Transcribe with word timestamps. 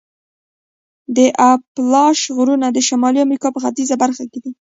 د 1.15 1.17
اپالاش 1.51 2.19
غرونه 2.35 2.67
د 2.71 2.77
شمالي 2.87 3.19
امریکا 3.25 3.47
په 3.51 3.59
ختیځه 3.63 3.95
برخه 4.03 4.23
کې 4.31 4.39
دي. 4.43 4.51